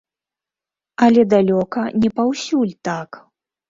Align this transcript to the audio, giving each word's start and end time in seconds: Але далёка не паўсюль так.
Але 1.09 1.27
далёка 1.35 1.81
не 2.01 2.09
паўсюль 2.19 2.77
так. 2.93 3.25